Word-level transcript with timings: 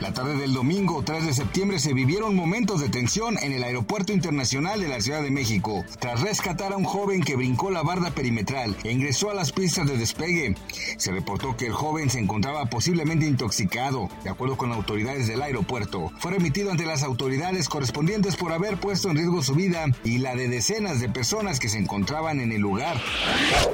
La 0.00 0.12
tarde 0.12 0.36
del 0.36 0.52
domingo 0.52 1.02
3 1.02 1.24
de 1.24 1.32
septiembre 1.32 1.78
se 1.78 1.94
vivieron 1.94 2.36
momentos 2.36 2.82
de 2.82 2.90
tensión 2.90 3.38
en 3.40 3.52
el 3.52 3.64
Aeropuerto 3.64 4.12
Internacional 4.12 4.78
de 4.78 4.88
la 4.88 5.00
Ciudad 5.00 5.22
de 5.22 5.30
México, 5.30 5.86
tras 5.98 6.20
rescatar 6.20 6.74
a 6.74 6.76
un 6.76 6.84
joven 6.84 7.22
que 7.22 7.34
brincó 7.34 7.70
la 7.70 7.82
barda 7.82 8.10
perimetral 8.10 8.76
e 8.84 8.92
ingresó 8.92 9.30
a 9.30 9.34
las 9.34 9.52
pistas 9.52 9.86
de 9.86 9.96
despegue. 9.96 10.54
Se 10.98 11.12
reportó 11.12 11.56
que 11.56 11.66
el 11.66 11.72
joven 11.72 12.10
se 12.10 12.18
encontraba 12.18 12.66
posiblemente 12.66 13.26
intoxicado. 13.26 14.10
De 14.22 14.28
acuerdo 14.28 14.58
con 14.58 14.70
autoridades 14.70 15.28
del 15.28 15.40
aeropuerto, 15.40 16.12
fue 16.18 16.32
remitido 16.32 16.70
ante 16.70 16.84
las 16.84 17.02
autoridades 17.02 17.70
correspondientes 17.70 18.36
por 18.36 18.52
haber 18.52 18.78
puesto 18.78 19.08
en 19.08 19.16
riesgo 19.16 19.42
su 19.42 19.54
vida 19.54 19.86
y 20.04 20.18
la 20.18 20.36
de 20.36 20.48
decenas 20.48 21.00
de 21.00 21.08
personas 21.08 21.58
que 21.58 21.70
se 21.70 21.78
encontraban 21.78 22.40
en 22.40 22.52
el 22.52 22.60
lugar. 22.60 23.00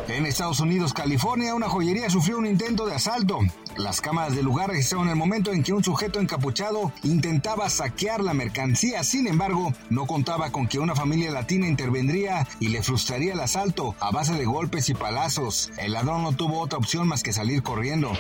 En 0.07 0.25
Estados 0.27 0.61
Unidos, 0.61 0.93
California, 0.93 1.57
una 1.57 1.69
joyería 1.69 2.09
sufrió 2.11 2.39
un 2.39 2.47
intento 2.47 2.87
de 2.87 2.95
asalto. 2.95 3.41
Las 3.77 4.01
cámaras 4.01 4.35
del 4.35 4.45
lugar 4.45 4.71
registraron 4.71 5.09
el 5.09 5.17
momento 5.17 5.53
en 5.53 5.63
que 5.63 5.73
un 5.73 5.83
sujeto 5.83 6.21
encapuchado 6.21 6.93
intentaba 7.03 7.71
saquear 7.71 8.23
la 8.23 8.35
mercancía. 8.35 9.03
Sin 9.03 9.27
embargo, 9.27 9.73
no 9.91 10.07
contaba 10.07 10.51
con 10.51 10.69
que 10.69 10.79
una 10.79 10.95
familia 10.95 11.31
latina 11.31 11.67
intervendría 11.67 12.47
y 12.61 12.69
le 12.69 12.83
frustraría 12.83 13.33
el 13.33 13.41
asalto 13.41 13.95
a 14.01 14.11
base 14.11 14.35
de 14.35 14.45
golpes 14.45 14.89
y 14.89 14.95
palazos. 14.95 15.71
El 15.79 15.93
ladrón 15.93 16.23
no 16.23 16.33
tuvo 16.33 16.61
otra 16.61 16.79
opción 16.79 17.09
más 17.09 17.23
que 17.23 17.33
salir 17.33 17.63
corriendo. 17.63 18.13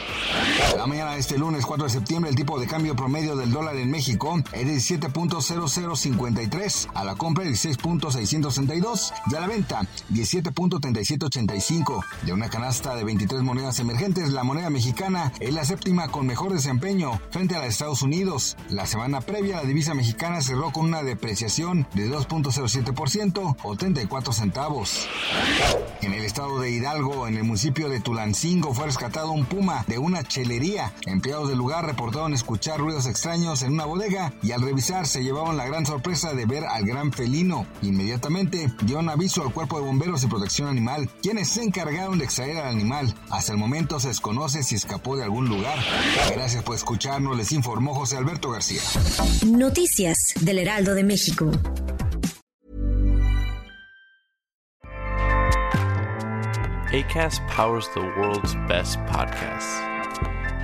La 0.76 0.86
mañana 0.86 1.12
de 1.12 1.20
este 1.20 1.36
lunes 1.38 1.66
4 1.66 1.84
de 1.84 1.90
septiembre 1.90 2.30
el 2.30 2.36
tipo 2.36 2.58
de 2.58 2.66
cambio 2.66 2.96
promedio 2.96 3.36
del 3.36 3.52
dólar 3.52 3.76
en 3.76 3.90
México 3.90 4.42
es 4.52 4.90
17.0053, 4.90 6.88
a 6.94 7.04
la 7.04 7.14
compra 7.14 7.44
16.662 7.44 9.12
y 9.30 9.34
a 9.34 9.40
la 9.40 9.46
venta 9.46 9.82
17.3785. 10.10 12.04
De 12.22 12.32
una 12.32 12.48
canasta 12.48 12.94
de 12.94 13.04
23 13.04 13.42
monedas 13.42 13.78
emergentes, 13.80 14.30
la 14.30 14.44
moneda 14.44 14.70
mexicana 14.70 15.32
es 15.42 15.52
la 15.52 15.64
séptima 15.64 16.08
con 16.08 16.26
mejor 16.26 16.52
desempeño 16.52 17.20
frente 17.30 17.56
a 17.56 17.58
la 17.58 17.64
de 17.64 17.70
Estados 17.70 18.02
Unidos. 18.02 18.56
La 18.70 18.86
semana 18.86 19.20
previa 19.20 19.56
la 19.56 19.64
divisa 19.64 19.92
mexicana 19.92 20.40
cerró 20.40 20.70
con 20.70 20.84
una 20.84 21.02
depreciación 21.02 21.86
de 21.94 22.08
2.07% 22.08 23.56
o 23.62 23.76
34 23.76 24.32
centavos. 24.32 25.08
En 26.00 26.12
el 26.12 26.24
estado 26.24 26.60
de 26.60 26.70
Hidalgo, 26.70 27.26
en 27.26 27.36
el 27.36 27.44
municipio 27.44 27.88
de 27.88 28.00
Tulancingo, 28.00 28.72
fue 28.72 28.86
rescatado 28.86 29.32
un 29.32 29.44
puma 29.44 29.84
de 29.88 29.98
una 29.98 30.22
chelería. 30.22 30.92
Empleados 31.06 31.48
del 31.48 31.58
lugar 31.58 31.86
reportaron 31.86 32.34
escuchar 32.34 32.78
ruidos 32.78 33.06
extraños 33.06 33.62
en 33.62 33.72
una 33.72 33.84
bodega 33.84 34.32
y 34.42 34.52
al 34.52 34.62
revisar 34.62 35.06
se 35.06 35.24
llevaron 35.24 35.56
la 35.56 35.66
gran 35.66 35.86
sorpresa 35.86 36.34
de 36.34 36.46
ver 36.46 36.64
al 36.64 36.84
gran 36.84 37.12
felino. 37.12 37.66
Inmediatamente 37.82 38.72
dieron 38.82 39.08
aviso 39.08 39.42
al 39.42 39.52
cuerpo 39.52 39.78
de 39.78 39.86
bomberos 39.86 40.22
y 40.22 40.28
protección 40.28 40.68
animal, 40.68 41.10
quienes 41.20 41.48
se 41.48 41.62
encargaron 41.64 42.18
de 42.18 42.24
extraer 42.24 42.58
al 42.58 42.68
animal. 42.68 43.14
Hasta 43.30 43.52
el 43.52 43.58
momento 43.58 43.98
se 43.98 44.08
desconoce 44.08 44.62
si 44.62 44.76
escapó 44.76 45.16
de 45.16 45.24
algún 45.24 45.31
lugar. 45.40 45.78
Gracias 46.34 46.62
por 46.62 46.74
escucharnos, 46.74 47.36
les 47.36 47.52
informó 47.52 47.94
José 47.94 48.16
Alberto 48.16 48.50
García. 48.50 48.82
Noticias 49.46 50.34
del 50.40 50.58
Heraldo 50.58 50.94
de 50.94 51.04
México. 51.04 51.50
ACAST 56.92 57.40
powers 57.48 57.88
the 57.94 58.00
world's 58.18 58.54
best 58.68 58.98
podcasts. 59.06 59.80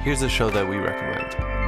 Here's 0.04 0.20
a 0.20 0.28
show 0.28 0.50
that 0.50 0.68
we 0.68 0.76
recommend. 0.76 1.67